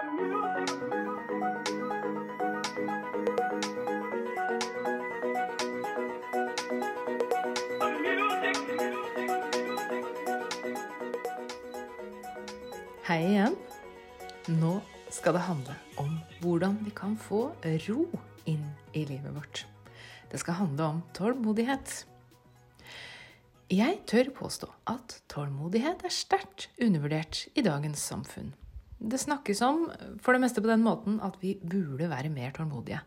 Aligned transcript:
Hei 0.00 0.06
igjen. 13.26 13.56
Nå 14.48 14.78
skal 15.12 15.36
det 15.36 15.42
handle 15.44 15.74
om 16.00 16.14
hvordan 16.40 16.78
vi 16.86 16.94
kan 16.96 17.18
få 17.20 17.50
ro 17.84 18.06
inn 18.48 18.64
i 18.96 19.04
livet 19.04 19.36
vårt. 19.36 19.66
Det 20.32 20.40
skal 20.40 20.56
handle 20.62 20.88
om 20.94 21.02
tålmodighet. 21.12 22.06
Jeg 23.68 24.00
tør 24.08 24.32
påstå 24.40 24.72
at 24.88 25.20
tålmodighet 25.28 26.08
er 26.08 26.16
sterkt 26.16 26.70
undervurdert 26.80 27.44
i 27.52 27.68
dagens 27.68 28.00
samfunn. 28.00 28.54
Det 29.00 29.20
snakkes 29.20 29.62
om 29.64 29.86
for 30.20 30.36
det 30.36 30.42
meste 30.42 30.60
på 30.60 30.68
den 30.68 30.84
måten 30.84 31.16
at 31.24 31.38
vi 31.40 31.54
burde 31.56 32.10
være 32.10 32.32
mer 32.32 32.52
tålmodige. 32.56 33.00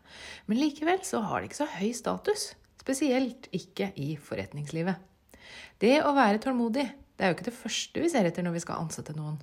Men 0.50 0.58
likevel 0.58 1.00
så 1.06 1.22
har 1.22 1.40
det 1.40 1.52
ikke 1.52 1.62
så 1.62 1.70
høy 1.76 1.92
status. 1.94 2.50
Spesielt 2.82 3.46
ikke 3.54 3.92
i 4.02 4.14
forretningslivet. 4.20 4.98
Det 5.80 6.00
å 6.02 6.14
være 6.16 6.42
tålmodig 6.42 6.88
det 7.14 7.22
er 7.22 7.30
jo 7.30 7.36
ikke 7.36 7.46
det 7.46 7.58
første 7.58 8.02
vi 8.02 8.10
ser 8.10 8.26
etter 8.26 8.42
når 8.42 8.56
vi 8.56 8.62
skal 8.64 8.80
ansette 8.82 9.14
noen. 9.14 9.36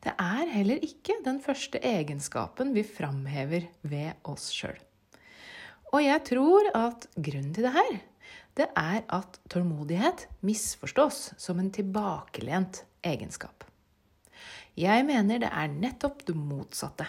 Det 0.00 0.12
er 0.14 0.52
heller 0.54 0.84
ikke 0.86 1.18
den 1.24 1.40
første 1.42 1.80
egenskapen 1.84 2.70
vi 2.76 2.84
framhever 2.86 3.66
ved 3.82 4.30
oss 4.30 4.48
sjøl. 4.54 4.78
Og 5.90 6.04
jeg 6.04 6.22
tror 6.30 6.70
at 6.78 7.08
grunnen 7.18 7.50
til 7.56 7.66
det 7.66 7.74
her, 7.74 7.98
det 8.56 8.68
er 8.78 9.02
at 9.10 9.40
tålmodighet 9.50 10.28
misforstås 10.46 11.32
som 11.40 11.58
en 11.58 11.72
tilbakelent 11.74 12.84
egenskap. 13.06 13.66
Jeg 14.80 15.04
mener 15.04 15.42
det 15.42 15.50
er 15.50 15.72
nettopp 15.72 16.22
det 16.28 16.36
motsatte. 16.38 17.08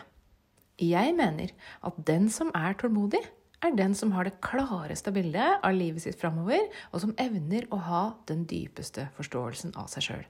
Jeg 0.81 1.13
mener 1.15 1.53
at 1.87 1.99
den 2.07 2.27
som 2.33 2.49
er 2.57 2.75
tålmodig, 2.79 3.21
er 3.61 3.75
den 3.77 3.93
som 3.95 4.11
har 4.15 4.25
det 4.25 4.39
klareste 4.41 5.13
bildet 5.13 5.61
av 5.61 5.75
livet 5.77 6.03
sitt 6.03 6.17
framover, 6.19 6.63
og 6.91 7.03
som 7.03 7.13
evner 7.21 7.67
å 7.69 7.77
ha 7.85 8.03
den 8.27 8.47
dypeste 8.49 9.05
forståelsen 9.15 9.75
av 9.77 9.91
seg 9.93 10.07
sjøl. 10.07 10.23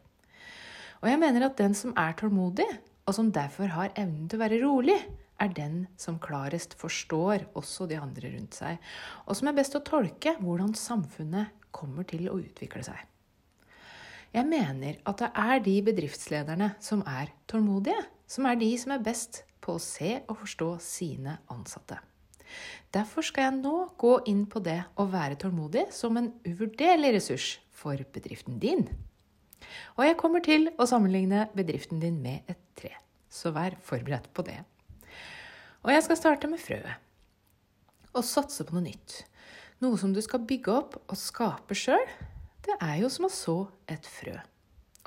Og 1.02 1.08
jeg 1.10 1.22
mener 1.22 1.48
at 1.48 1.58
den 1.58 1.74
som 1.78 1.96
er 1.98 2.14
tålmodig, 2.20 2.68
og 3.08 3.16
som 3.18 3.32
derfor 3.34 3.72
har 3.74 3.96
evnen 3.96 4.28
til 4.30 4.38
å 4.38 4.44
være 4.44 4.62
rolig, 4.62 5.00
er 5.42 5.56
den 5.58 5.86
som 5.98 6.20
klarest 6.22 6.76
forstår 6.78 7.48
også 7.58 7.88
de 7.90 7.98
andre 7.98 8.36
rundt 8.36 8.60
seg, 8.60 8.78
og 9.26 9.40
som 9.40 9.50
er 9.50 9.58
best 9.58 9.80
å 9.80 9.86
tolke 9.88 10.36
hvordan 10.44 10.76
samfunnet 10.78 11.56
kommer 11.74 12.06
til 12.06 12.28
å 12.30 12.38
utvikle 12.44 12.84
seg. 12.86 13.00
Jeg 14.32 14.48
mener 14.48 15.00
at 15.04 15.20
det 15.20 15.28
er 15.36 15.60
de 15.64 15.74
bedriftslederne 15.84 16.70
som 16.80 17.02
er 17.04 17.34
tålmodige, 17.52 18.00
som 18.32 18.48
er 18.48 18.56
de 18.56 18.70
som 18.80 18.94
er 18.96 19.04
best 19.04 19.42
på 19.62 19.76
å 19.76 19.84
se 19.84 20.22
og 20.22 20.40
forstå 20.46 20.70
sine 20.84 21.36
ansatte. 21.52 21.98
Derfor 22.96 23.24
skal 23.28 23.48
jeg 23.48 23.60
nå 23.60 23.76
gå 24.00 24.14
inn 24.32 24.46
på 24.52 24.64
det 24.64 24.80
å 25.00 25.08
være 25.12 25.38
tålmodig 25.40 25.90
som 25.96 26.16
en 26.20 26.32
uvurderlig 26.48 27.14
ressurs 27.18 27.52
for 27.76 28.00
bedriften 28.16 28.60
din. 28.60 28.88
Og 30.00 30.06
jeg 30.08 30.20
kommer 30.20 30.44
til 30.44 30.70
å 30.80 30.88
sammenligne 30.88 31.50
bedriften 31.56 32.00
din 32.04 32.20
med 32.24 32.48
et 32.52 32.60
tre, 32.80 32.96
så 33.32 33.52
vær 33.56 33.76
forberedt 33.84 34.32
på 34.36 34.48
det. 34.48 34.60
Og 35.84 35.92
jeg 35.92 36.08
skal 36.08 36.20
starte 36.20 36.52
med 36.52 36.62
frøet. 36.62 37.00
Og 38.16 38.28
satse 38.28 38.64
på 38.68 38.76
noe 38.76 38.88
nytt. 38.88 39.22
Noe 39.84 40.00
som 40.00 40.12
du 40.16 40.20
skal 40.24 40.44
bygge 40.48 40.76
opp 40.76 41.00
og 41.02 41.18
skape 41.20 41.76
sjøl, 41.78 42.04
det 42.68 42.78
er 42.78 42.98
jo 43.02 43.10
som 43.12 43.28
å 43.28 43.34
så 43.34 43.58
et 43.90 44.08
frø. 44.08 44.36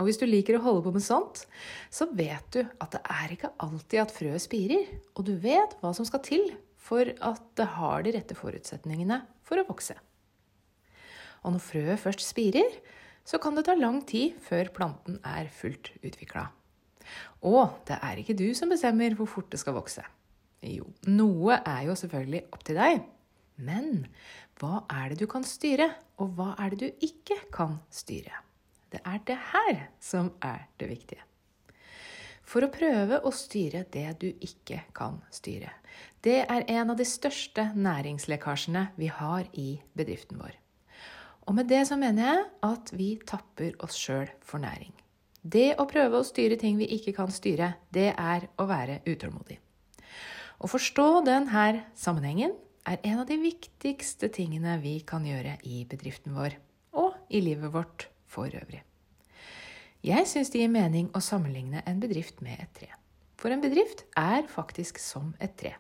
Og 0.01 0.09
hvis 0.09 0.19
du 0.19 0.25
liker 0.27 0.59
å 0.59 0.65
holde 0.65 0.83
på 0.87 0.93
med 0.97 1.05
sånt, 1.07 1.45
så 1.93 2.09
vet 2.19 2.49
du 2.55 2.65
at 2.83 2.97
det 2.97 3.03
er 3.15 3.35
ikke 3.37 3.53
alltid 3.63 4.01
at 4.03 4.15
frøet 4.15 4.43
spirer, 4.43 4.89
og 5.15 5.29
du 5.29 5.37
vet 5.39 5.77
hva 5.81 5.93
som 5.95 6.07
skal 6.09 6.23
til 6.27 6.49
for 6.85 7.07
at 7.07 7.45
det 7.59 7.69
har 7.77 8.03
de 8.05 8.17
rette 8.17 8.37
forutsetningene 8.37 9.21
for 9.47 9.63
å 9.63 9.67
vokse. 9.69 9.95
Og 11.45 11.55
når 11.55 11.63
frøet 11.63 12.03
først 12.03 12.27
spirer, 12.27 12.81
så 13.25 13.39
kan 13.41 13.57
det 13.57 13.67
ta 13.69 13.77
lang 13.79 14.03
tid 14.09 14.35
før 14.45 14.73
planten 14.75 15.21
er 15.25 15.49
fullt 15.53 15.95
utvikla. 16.03 16.49
Og 17.45 17.79
det 17.89 18.01
er 18.01 18.21
ikke 18.21 18.37
du 18.37 18.49
som 18.57 18.73
bestemmer 18.73 19.15
hvor 19.17 19.29
fort 19.31 19.51
det 19.53 19.61
skal 19.63 19.77
vokse. 19.77 20.05
Jo, 20.65 20.89
noe 21.07 21.61
er 21.61 21.85
jo 21.89 21.97
selvfølgelig 22.01 22.47
opp 22.51 22.65
til 22.65 22.81
deg. 22.81 23.05
Men 23.65 24.07
hva 24.61 24.85
er 24.93 25.13
det 25.13 25.21
du 25.23 25.29
kan 25.31 25.45
styre, 25.47 25.91
og 26.23 26.35
hva 26.39 26.55
er 26.63 26.75
det 26.75 26.81
du 26.81 27.07
ikke 27.07 27.39
kan 27.55 27.79
styre? 27.91 28.43
Det 28.93 29.01
er 29.03 29.23
det 29.27 29.39
her 29.51 29.87
som 30.03 30.31
er 30.45 30.69
det 30.79 30.91
viktige. 30.93 31.25
For 32.45 32.63
å 32.63 32.71
prøve 32.71 33.19
å 33.25 33.33
styre 33.35 33.87
det 33.91 34.11
du 34.21 34.29
ikke 34.29 34.85
kan 34.95 35.19
styre. 35.33 35.73
Det 36.23 36.43
er 36.45 36.67
en 36.69 36.93
av 36.93 36.99
de 36.99 37.07
største 37.09 37.71
næringslekkasjene 37.75 38.91
vi 39.01 39.09
har 39.11 39.49
i 39.59 39.81
bedriften 39.97 40.39
vår. 40.43 40.55
Og 41.49 41.57
med 41.59 41.69
det 41.69 41.83
så 41.89 41.97
mener 42.01 42.29
jeg 42.29 42.45
at 42.69 42.93
vi 42.97 43.09
tapper 43.27 43.75
oss 43.85 43.97
sjøl 44.01 44.31
for 44.45 44.63
næring. 44.63 44.93
Det 45.45 45.75
å 45.81 45.85
prøve 45.89 46.21
å 46.21 46.25
styre 46.25 46.57
ting 46.61 46.79
vi 46.81 46.89
ikke 46.97 47.13
kan 47.17 47.33
styre, 47.33 47.75
det 47.93 48.13
er 48.17 48.47
å 48.57 48.69
være 48.69 49.03
utålmodig. 49.05 49.59
Å 50.65 50.71
forstå 50.71 51.09
denne 51.27 51.67
sammenhengen 51.99 52.55
er 52.85 53.01
en 53.03 53.23
av 53.23 53.29
de 53.29 53.39
viktigste 53.41 54.29
tingene 54.35 54.77
vi 54.83 54.99
kan 55.07 55.25
gjøre 55.27 55.57
i 55.69 55.85
bedriften 55.89 56.35
vår, 56.37 56.59
og 57.01 57.17
i 57.33 57.41
livet 57.45 57.73
vårt 57.75 58.09
for 58.31 58.51
øvrig. 58.51 58.83
Jeg 60.05 60.29
syns 60.29 60.53
det 60.53 60.61
gir 60.61 60.73
mening 60.73 61.09
å 61.17 61.23
sammenligne 61.25 61.81
en 61.89 62.01
bedrift 62.03 62.43
med 62.45 62.61
et 62.61 62.75
tre. 62.77 62.91
For 63.41 63.53
en 63.55 63.65
bedrift 63.65 64.05
er 64.21 64.45
faktisk 64.53 65.01
som 65.01 65.33
et 65.41 65.57
tre. 65.61 65.75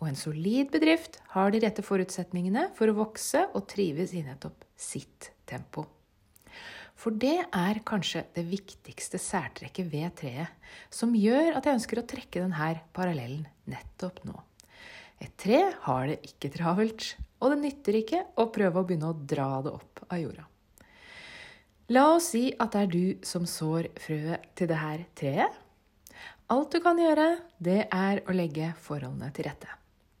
Og 0.00 0.08
en 0.08 0.18
solid 0.18 0.72
bedrift 0.72 1.20
har 1.34 1.52
de 1.52 1.60
rette 1.62 1.84
forutsetningene 1.84 2.70
for 2.76 2.90
å 2.90 2.96
vokse 2.96 3.44
og 3.52 3.68
trives 3.70 4.16
i 4.16 4.24
nettopp 4.24 4.64
sitt 4.80 5.30
tempo. 5.48 5.84
For 7.00 7.16
det 7.16 7.36
er 7.56 7.80
kanskje 7.86 8.26
det 8.36 8.44
viktigste 8.48 9.20
særtrekket 9.20 9.88
ved 9.92 10.16
treet, 10.20 10.52
som 10.92 11.16
gjør 11.16 11.56
at 11.56 11.68
jeg 11.68 11.78
ønsker 11.78 12.00
å 12.00 12.08
trekke 12.08 12.42
denne 12.42 12.74
parallellen 12.96 13.46
nettopp 13.70 14.24
nå. 14.28 14.36
Et 15.20 15.32
tre 15.36 15.60
har 15.84 16.06
det 16.08 16.20
ikke 16.26 16.52
travelt, 16.54 17.14
og 17.40 17.52
det 17.52 17.60
nytter 17.60 17.98
ikke 18.00 18.22
å 18.40 18.48
prøve 18.52 18.80
å 18.80 18.86
begynne 18.88 19.10
å 19.12 19.16
dra 19.16 19.50
det 19.64 19.74
opp 19.76 20.02
av 20.08 20.20
jorda. 20.20 20.46
La 21.90 22.06
oss 22.14 22.30
si 22.32 22.44
at 22.54 22.72
det 22.72 22.84
er 22.84 22.90
du 22.92 23.26
som 23.26 23.46
sår 23.50 23.90
frøet 23.98 24.52
til 24.54 24.70
dette 24.70 25.08
treet. 25.18 25.58
Alt 26.50 26.74
du 26.74 26.80
kan 26.82 26.98
gjøre, 26.98 27.26
det 27.58 27.84
er 27.90 28.22
å 28.26 28.34
legge 28.34 28.72
forholdene 28.82 29.30
til 29.34 29.48
rette. 29.48 29.70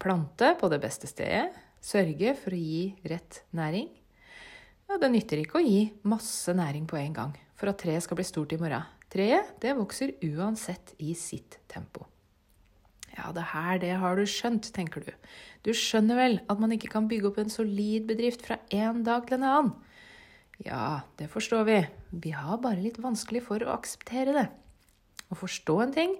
Plante 0.00 0.52
på 0.58 0.70
det 0.72 0.80
beste 0.82 1.10
stedet, 1.10 1.50
sørge 1.82 2.34
for 2.38 2.54
å 2.54 2.60
gi 2.60 2.84
rett 3.10 3.42
næring. 3.56 3.88
Ja, 4.90 4.98
det 4.98 5.12
nytter 5.14 5.42
ikke 5.42 5.60
å 5.60 5.64
gi 5.64 5.84
masse 6.02 6.54
næring 6.56 6.88
på 6.90 6.98
en 6.98 7.14
gang 7.14 7.36
for 7.58 7.70
at 7.70 7.78
treet 7.82 8.02
skal 8.02 8.18
bli 8.18 8.26
stort 8.26 8.54
i 8.56 8.58
morgen. 8.60 8.86
Treet 9.10 9.56
det 9.62 9.76
vokser 9.78 10.16
uansett 10.26 10.94
i 11.02 11.14
sitt 11.18 11.60
tempo. 11.70 12.06
Ja, 13.16 13.32
det 13.34 13.44
her, 13.52 13.78
det 13.82 13.94
har 13.98 14.16
du 14.16 14.24
skjønt, 14.28 14.70
tenker 14.74 15.02
du. 15.04 15.12
Du 15.66 15.72
skjønner 15.76 16.18
vel 16.18 16.38
at 16.50 16.60
man 16.62 16.72
ikke 16.74 16.92
kan 16.92 17.08
bygge 17.10 17.30
opp 17.30 17.40
en 17.42 17.52
solid 17.52 18.06
bedrift 18.08 18.44
fra 18.46 18.60
en 18.74 19.02
dag 19.06 19.26
til 19.26 19.40
en 19.40 19.48
annen? 19.48 19.72
Ja, 20.64 21.00
det 21.18 21.30
forstår 21.32 21.64
vi. 21.68 21.78
Vi 22.10 22.32
har 22.36 22.60
bare 22.60 22.82
litt 22.82 23.00
vanskelig 23.00 23.42
for 23.46 23.64
å 23.64 23.72
akseptere 23.74 24.36
det. 24.36 24.46
Å 25.30 25.38
forstå 25.38 25.76
en 25.86 25.94
ting 25.94 26.16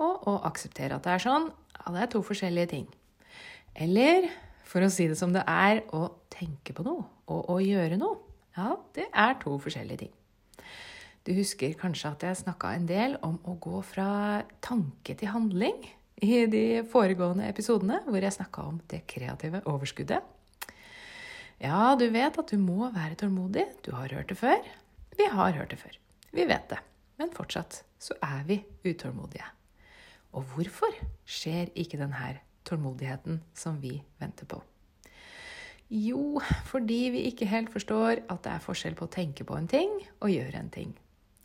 og 0.00 0.26
å 0.30 0.38
akseptere 0.48 0.96
at 0.96 1.06
det 1.06 1.14
er 1.14 1.22
sånn, 1.22 1.48
ja, 1.50 1.86
det 1.94 2.02
er 2.02 2.12
to 2.12 2.22
forskjellige 2.24 2.70
ting. 2.72 2.86
Eller 3.74 4.30
for 4.66 4.82
å 4.82 4.90
si 4.90 5.06
det 5.10 5.18
som 5.18 5.34
det 5.34 5.44
er, 5.46 5.82
å 5.94 6.08
tenke 6.32 6.74
på 6.74 6.86
noe 6.86 7.04
og 7.30 7.50
å 7.52 7.58
gjøre 7.62 7.98
noe. 8.00 8.20
Ja, 8.54 8.74
det 8.94 9.08
er 9.10 9.36
to 9.42 9.56
forskjellige 9.60 10.04
ting. 10.04 10.14
Du 11.24 11.32
husker 11.34 11.72
kanskje 11.80 12.12
at 12.12 12.24
jeg 12.26 12.40
snakka 12.42 12.74
en 12.76 12.88
del 12.88 13.16
om 13.24 13.38
å 13.48 13.56
gå 13.60 13.80
fra 13.86 14.42
tanke 14.64 15.16
til 15.18 15.32
handling 15.32 15.80
i 16.22 16.44
de 16.50 16.84
foregående 16.90 17.48
episodene, 17.50 18.00
hvor 18.06 18.22
jeg 18.22 18.36
snakka 18.36 18.68
om 18.68 18.80
det 18.90 19.04
kreative 19.10 19.62
overskuddet. 19.70 20.22
Ja, 21.62 21.94
du 21.98 22.06
vet 22.12 22.38
at 22.38 22.50
du 22.50 22.58
må 22.60 22.90
være 22.92 23.18
tålmodig. 23.18 23.66
Du 23.86 23.92
har 23.96 24.12
hørt 24.12 24.30
det 24.30 24.38
før. 24.38 24.60
Vi 25.16 25.28
har 25.30 25.56
hørt 25.56 25.70
det 25.70 25.80
før. 25.80 25.96
Vi 26.34 26.46
vet 26.50 26.68
det. 26.70 26.80
Men 27.18 27.30
fortsatt 27.34 27.82
så 28.02 28.16
er 28.22 28.42
vi 28.48 28.58
utålmodige. 28.84 29.46
Og 30.34 30.42
hvorfor 30.54 30.94
skjer 31.24 31.70
ikke 31.78 32.00
denne 32.00 32.38
tålmodigheten 32.66 33.40
som 33.54 33.78
vi 33.82 34.00
venter 34.18 34.48
på? 34.50 34.60
Jo, 35.94 36.40
fordi 36.66 37.10
vi 37.14 37.26
ikke 37.28 37.46
helt 37.46 37.70
forstår 37.70 38.24
at 38.26 38.40
det 38.42 38.52
er 38.54 38.62
forskjell 38.64 38.96
på 38.98 39.06
å 39.06 39.12
tenke 39.14 39.46
på 39.46 39.54
en 39.54 39.68
ting 39.70 39.92
og 40.18 40.32
gjøre 40.32 40.58
en 40.58 40.72
ting. 40.74 40.94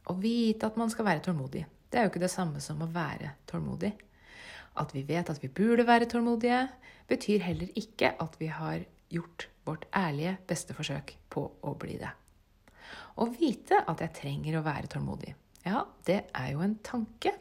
Å 0.09 0.15
vite 0.17 0.65
at 0.65 0.79
man 0.79 0.89
skal 0.89 1.05
være 1.05 1.21
tålmodig, 1.27 1.65
det 1.91 1.99
er 1.99 2.07
jo 2.07 2.13
ikke 2.13 2.23
det 2.23 2.31
samme 2.33 2.61
som 2.63 2.81
å 2.81 2.89
være 2.89 3.35
tålmodig. 3.49 3.91
At 4.79 4.93
vi 4.95 5.03
vet 5.07 5.29
at 5.29 5.41
vi 5.43 5.51
burde 5.51 5.85
være 5.87 6.07
tålmodige, 6.09 6.63
betyr 7.09 7.43
heller 7.43 7.69
ikke 7.79 8.13
at 8.21 8.37
vi 8.39 8.47
har 8.53 8.85
gjort 9.11 9.49
vårt 9.67 9.85
ærlige 9.95 10.37
beste 10.47 10.75
forsøk 10.77 11.15
på 11.29 11.45
å 11.65 11.75
bli 11.79 11.97
det. 11.99 12.11
Å 13.19 13.27
vite 13.33 13.83
at 13.89 14.01
jeg 14.03 14.15
trenger 14.15 14.59
å 14.59 14.65
være 14.65 14.89
tålmodig, 14.91 15.33
ja, 15.65 15.83
det 16.07 16.21
er 16.31 16.51
jo 16.53 16.63
en 16.63 16.77
tanke. 16.85 17.33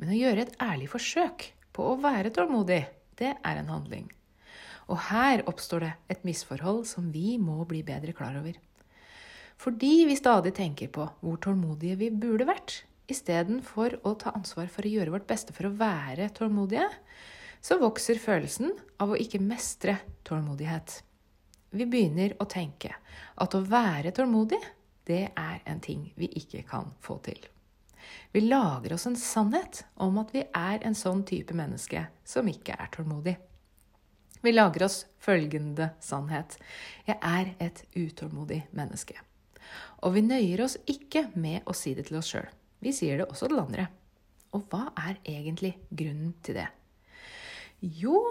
Men 0.00 0.12
å 0.12 0.18
gjøre 0.18 0.46
et 0.46 0.56
ærlig 0.62 0.88
forsøk 0.90 1.50
på 1.76 1.86
å 1.92 1.98
være 2.02 2.32
tålmodig, 2.34 2.82
det 3.20 3.36
er 3.36 3.60
en 3.60 3.70
handling. 3.70 4.08
Og 4.90 4.98
her 5.10 5.44
oppstår 5.48 5.84
det 5.84 5.92
et 6.10 6.26
misforhold 6.26 6.82
som 6.90 7.12
vi 7.14 7.36
må 7.38 7.62
bli 7.68 7.84
bedre 7.86 8.14
klar 8.16 8.34
over. 8.40 8.56
Fordi 9.60 10.06
vi 10.08 10.16
stadig 10.18 10.54
tenker 10.56 10.90
på 10.90 11.06
hvor 11.20 11.38
tålmodige 11.44 11.98
vi 12.00 12.08
burde 12.10 12.48
vært, 12.48 12.80
istedenfor 13.12 13.98
å 14.06 14.14
ta 14.18 14.32
ansvar 14.36 14.70
for 14.72 14.86
å 14.86 14.92
gjøre 14.92 15.14
vårt 15.14 15.28
beste 15.30 15.54
for 15.56 15.68
å 15.68 15.74
være 15.76 16.30
tålmodige, 16.36 16.88
så 17.60 17.76
vokser 17.80 18.20
følelsen 18.20 18.72
av 19.02 19.12
å 19.12 19.20
ikke 19.20 19.42
mestre 19.42 19.98
tålmodighet. 20.26 21.00
Vi 21.70 21.86
begynner 21.86 22.34
å 22.42 22.48
tenke 22.50 22.94
at 23.40 23.54
å 23.54 23.62
være 23.62 24.14
tålmodig, 24.16 24.60
det 25.06 25.28
er 25.28 25.62
en 25.68 25.80
ting 25.82 26.10
vi 26.18 26.30
ikke 26.40 26.64
kan 26.68 26.92
få 27.02 27.18
til. 27.24 27.38
Vi 28.32 28.40
lager 28.40 28.94
oss 28.94 29.06
en 29.06 29.16
sannhet 29.18 29.84
om 29.94 30.18
at 30.22 30.32
vi 30.34 30.44
er 30.46 30.82
en 30.86 30.96
sånn 30.96 31.22
type 31.26 31.54
menneske 31.56 32.06
som 32.24 32.48
ikke 32.48 32.76
er 32.78 32.90
tålmodig. 32.94 33.36
Vi 34.40 34.52
lager 34.54 34.86
oss 34.86 35.02
følgende 35.20 35.90
sannhet. 36.00 36.56
Jeg 37.06 37.18
er 37.20 37.52
et 37.60 37.82
utålmodig 37.92 38.62
menneske. 38.76 39.18
Og 40.00 40.14
vi 40.16 40.24
nøyer 40.24 40.64
oss 40.64 40.78
ikke 40.88 41.26
med 41.34 41.66
å 41.68 41.76
si 41.76 41.92
det 41.94 42.08
til 42.08 42.20
oss 42.22 42.32
sjøl. 42.32 42.48
Vi 42.80 42.92
sier 42.96 43.20
det 43.20 43.28
også 43.28 43.50
til 43.50 43.60
andre. 43.62 43.88
Og 44.56 44.64
hva 44.70 44.88
er 44.98 45.20
egentlig 45.28 45.76
grunnen 45.94 46.34
til 46.44 46.58
det? 46.58 46.66
Jo, 47.80 48.26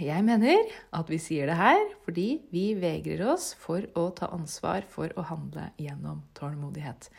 jeg 0.00 0.24
mener 0.26 0.70
at 0.96 1.10
vi 1.12 1.18
sier 1.22 1.50
det 1.50 1.58
her 1.58 1.80
fordi 2.06 2.40
vi 2.50 2.70
vegrer 2.80 3.22
oss 3.34 3.52
for 3.60 3.84
å 3.98 4.08
ta 4.16 4.30
ansvar 4.34 4.86
for 4.90 5.12
å 5.14 5.26
handle 5.28 5.68
gjennom 5.78 6.22
tålmodighet. 6.38 7.10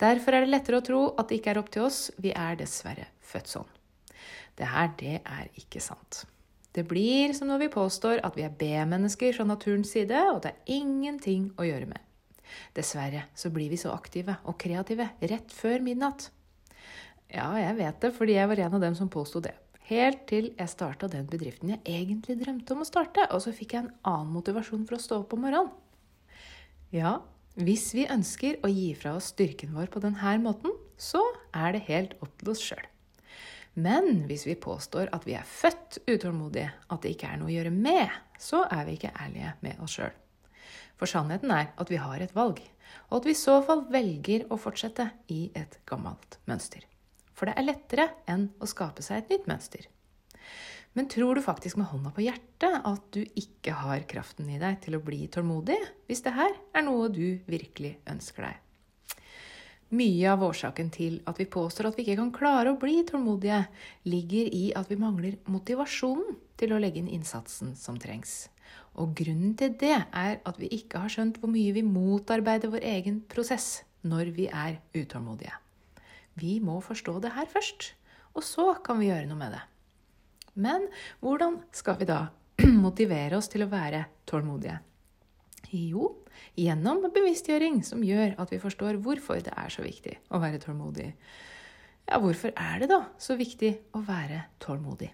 Derfor 0.00 0.36
er 0.36 0.44
det 0.44 0.52
lettere 0.52 0.80
å 0.80 0.84
tro 0.84 1.02
at 1.14 1.30
det 1.30 1.38
ikke 1.40 1.54
er 1.54 1.60
opp 1.62 1.70
til 1.72 1.86
oss. 1.86 2.08
Vi 2.20 2.34
er 2.36 2.58
dessverre 2.58 3.06
født 3.24 3.52
sånn. 3.54 3.70
Det 4.56 4.68
her, 4.72 4.90
det 4.98 5.20
er 5.20 5.52
ikke 5.60 5.80
sant. 5.84 6.24
Det 6.76 6.84
blir 6.88 7.32
som 7.36 7.48
når 7.48 7.62
vi 7.64 7.72
påstår 7.72 8.20
at 8.26 8.36
vi 8.36 8.44
er 8.44 8.52
B-mennesker 8.52 9.32
fra 9.36 9.46
naturens 9.48 9.94
side, 9.94 10.18
og 10.32 10.42
det 10.44 10.52
er 10.52 10.74
ingenting 10.76 11.48
å 11.56 11.64
gjøre 11.64 11.88
med. 11.88 12.02
Dessverre 12.76 13.26
så 13.34 13.50
blir 13.54 13.70
vi 13.72 13.78
så 13.80 13.92
aktive 13.94 14.38
og 14.46 14.58
kreative 14.62 15.08
rett 15.20 15.54
før 15.54 15.84
midnatt. 15.84 16.30
Ja, 17.32 17.50
jeg 17.58 17.78
vet 17.80 18.02
det, 18.02 18.12
fordi 18.14 18.36
jeg 18.36 18.50
var 18.50 18.62
en 18.62 18.76
av 18.78 18.84
dem 18.84 18.98
som 18.98 19.10
påsto 19.10 19.42
det. 19.42 19.54
Helt 19.86 20.24
til 20.26 20.48
jeg 20.58 20.70
starta 20.70 21.06
den 21.10 21.28
bedriften 21.30 21.70
jeg 21.74 21.82
egentlig 21.86 22.40
drømte 22.40 22.74
om 22.74 22.82
å 22.82 22.88
starte, 22.88 23.26
og 23.30 23.42
så 23.42 23.54
fikk 23.54 23.76
jeg 23.76 23.84
en 23.84 23.94
annen 24.06 24.34
motivasjon 24.34 24.86
for 24.86 24.98
å 24.98 25.02
stå 25.02 25.20
opp 25.22 25.34
om 25.36 25.44
morgenen. 25.46 25.70
Ja, 26.94 27.20
hvis 27.56 27.88
vi 27.96 28.08
ønsker 28.10 28.58
å 28.66 28.70
gi 28.70 28.90
fra 28.98 29.14
oss 29.18 29.30
styrken 29.32 29.74
vår 29.74 29.88
på 29.92 30.02
denne 30.02 30.36
måten, 30.42 30.74
så 30.98 31.22
er 31.54 31.74
det 31.76 31.86
helt 31.86 32.18
opp 32.20 32.34
til 32.40 32.52
oss 32.52 32.62
sjøl. 32.66 32.84
Men 33.76 34.24
hvis 34.28 34.46
vi 34.48 34.56
påstår 34.56 35.10
at 35.12 35.26
vi 35.28 35.34
er 35.36 35.46
født 35.46 36.00
utålmodige, 36.08 36.70
at 36.88 37.02
det 37.04 37.12
ikke 37.14 37.30
er 37.30 37.40
noe 37.40 37.50
å 37.50 37.54
gjøre 37.54 37.72
med, 37.74 38.12
så 38.40 38.62
er 38.72 38.86
vi 38.88 38.96
ikke 38.96 39.12
ærlige 39.12 39.52
med 39.62 39.82
oss 39.84 39.98
sjøl. 39.98 40.14
For 40.96 41.10
sannheten 41.10 41.52
er 41.52 41.72
at 41.76 41.90
vi 41.92 42.00
har 42.00 42.22
et 42.22 42.34
valg, 42.36 42.62
og 43.10 43.18
at 43.20 43.28
vi 43.28 43.34
i 43.34 43.38
så 43.38 43.58
fall 43.66 43.84
velger 43.92 44.46
å 44.50 44.58
fortsette 44.60 45.10
i 45.32 45.50
et 45.58 45.78
gammelt 45.88 46.38
mønster. 46.48 46.86
For 47.36 47.48
det 47.48 47.56
er 47.58 47.68
lettere 47.68 48.08
enn 48.30 48.48
å 48.62 48.68
skape 48.70 49.04
seg 49.04 49.22
et 49.24 49.34
nytt 49.34 49.50
mønster. 49.50 49.84
Men 50.96 51.10
tror 51.12 51.36
du 51.36 51.42
faktisk 51.44 51.76
med 51.76 51.90
hånda 51.90 52.08
på 52.16 52.24
hjertet 52.24 52.78
at 52.88 53.08
du 53.12 53.20
ikke 53.36 53.74
har 53.82 54.06
kraften 54.08 54.48
i 54.48 54.60
deg 54.62 54.78
til 54.80 54.96
å 54.96 55.02
bli 55.04 55.26
tålmodig, 55.28 55.76
hvis 56.08 56.24
det 56.24 56.32
her 56.32 56.54
er 56.72 56.86
noe 56.86 57.10
du 57.12 57.36
virkelig 57.44 57.98
ønsker 58.08 58.48
deg? 58.48 58.62
Mye 59.96 60.30
av 60.32 60.40
årsaken 60.42 60.88
til 60.90 61.20
at 61.30 61.36
vi 61.38 61.44
påstår 61.46 61.90
at 61.90 61.98
vi 61.98 62.02
ikke 62.02 62.16
kan 62.18 62.32
klare 62.34 62.72
å 62.72 62.78
bli 62.80 63.04
tålmodige, 63.06 63.60
ligger 64.08 64.48
i 64.48 64.64
at 64.74 64.88
vi 64.90 64.98
mangler 64.98 65.36
motivasjonen 65.52 66.40
til 66.58 66.72
å 66.72 66.80
legge 66.80 66.98
inn 67.02 67.12
innsatsen 67.12 67.76
som 67.78 68.00
trengs. 68.00 68.48
Og 68.96 69.12
grunnen 69.18 69.52
til 69.58 69.74
det 69.80 69.94
er 69.96 70.38
at 70.40 70.58
vi 70.60 70.70
ikke 70.72 71.02
har 71.02 71.12
skjønt 71.12 71.38
hvor 71.42 71.52
mye 71.52 71.74
vi 71.76 71.84
motarbeider 71.84 72.72
vår 72.72 72.86
egen 72.96 73.20
prosess 73.28 73.84
når 74.06 74.32
vi 74.36 74.48
er 74.48 74.78
utålmodige. 74.96 75.52
Vi 76.36 76.58
må 76.60 76.80
forstå 76.84 77.18
det 77.24 77.32
her 77.36 77.48
først, 77.48 77.94
og 78.36 78.44
så 78.44 78.74
kan 78.84 79.00
vi 79.00 79.08
gjøre 79.10 79.28
noe 79.28 79.40
med 79.40 79.56
det. 79.56 79.62
Men 80.56 80.88
hvordan 81.20 81.60
skal 81.76 81.98
vi 82.00 82.08
da 82.08 82.26
motivere 82.86 83.36
oss 83.38 83.50
til 83.52 83.64
å 83.64 83.72
være 83.72 84.04
tålmodige? 84.28 84.78
Jo, 85.72 86.12
gjennom 86.56 87.02
bevisstgjøring 87.12 87.82
som 87.84 88.04
gjør 88.06 88.36
at 88.40 88.52
vi 88.52 88.60
forstår 88.62 89.00
hvorfor 89.02 89.42
det 89.44 89.52
er 89.56 89.72
så 89.72 89.84
viktig 89.84 90.14
å 90.30 90.40
være 90.40 90.60
tålmodig. 90.62 91.10
Ja, 92.06 92.20
hvorfor 92.22 92.52
er 92.54 92.80
det 92.80 92.90
da 92.92 93.00
så 93.18 93.34
viktig 93.36 93.72
å 93.96 94.02
være 94.06 94.44
tålmodig? 94.62 95.10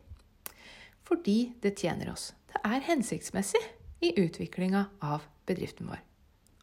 Fordi 1.09 1.55
det 1.63 1.75
tjener 1.81 2.13
oss. 2.13 2.31
Det 2.53 2.61
er 2.69 2.85
hensiktsmessig 2.85 3.61
i 4.05 4.13
utviklinga 4.21 4.87
av 5.01 5.25
bedriften 5.49 5.89
vår. 5.89 6.03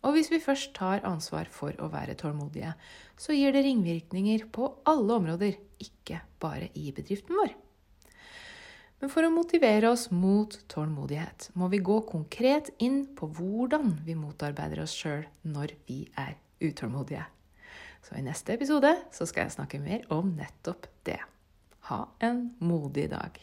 Og 0.06 0.16
hvis 0.16 0.30
vi 0.32 0.40
først 0.40 0.72
tar 0.78 1.02
ansvar 1.08 1.50
for 1.52 1.76
å 1.82 1.90
være 1.92 2.16
tålmodige, 2.20 2.72
så 3.20 3.36
gir 3.36 3.52
det 3.56 3.66
ringvirkninger 3.66 4.46
på 4.54 4.70
alle 4.88 5.18
områder, 5.18 5.58
ikke 5.82 6.22
bare 6.40 6.70
i 6.78 6.94
bedriften 6.96 7.36
vår. 7.36 7.52
Men 9.00 9.12
for 9.12 9.24
å 9.24 9.32
motivere 9.32 9.90
oss 9.92 10.10
mot 10.12 10.56
tålmodighet 10.72 11.50
må 11.60 11.70
vi 11.72 11.82
gå 11.84 12.02
konkret 12.08 12.72
inn 12.84 13.02
på 13.16 13.32
hvordan 13.32 13.96
vi 14.06 14.16
motarbeider 14.20 14.84
oss 14.84 14.96
sjøl 14.96 15.24
når 15.48 15.76
vi 15.88 16.04
er 16.20 16.36
utålmodige. 16.64 17.26
Så 18.04 18.20
i 18.20 18.24
neste 18.24 18.56
episode 18.56 18.92
så 19.16 19.28
skal 19.28 19.48
jeg 19.48 19.56
snakke 19.56 19.82
mer 19.84 20.04
om 20.16 20.36
nettopp 20.36 20.88
det. 21.08 21.20
Ha 21.92 22.06
en 22.24 22.50
modig 22.60 23.08
dag. 23.12 23.40